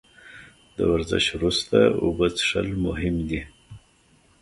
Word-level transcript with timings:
د 0.77 0.79
ورزش 0.91 1.25
وروسته 1.37 1.77
اوبه 2.03 2.27
څښل 2.37 2.67
مهم 2.85 3.15
دي 3.29 3.41